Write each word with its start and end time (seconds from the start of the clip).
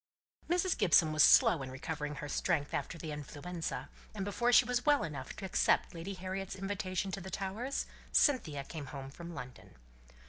Mrs. 0.49 0.75
Gibson 0.75 1.11
was 1.13 1.21
slow 1.21 1.61
in 1.61 1.69
recovering 1.69 2.15
her 2.15 2.27
strength 2.27 2.73
after 2.73 2.97
the 2.97 3.11
influenza, 3.11 3.87
and 4.15 4.25
before 4.25 4.51
she 4.51 4.65
was 4.65 4.83
well 4.83 5.03
enough 5.03 5.35
to 5.35 5.45
accept 5.45 5.93
Lady 5.93 6.15
Harriet's 6.15 6.55
invitation 6.55 7.11
to 7.11 7.21
the 7.21 7.29
Towers, 7.29 7.85
Cynthia 8.11 8.63
came 8.63 8.87
home 8.87 9.11
from 9.11 9.35
London. 9.35 9.75